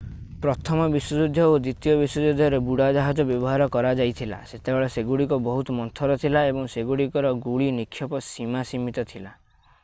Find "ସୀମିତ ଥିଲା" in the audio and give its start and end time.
8.73-9.37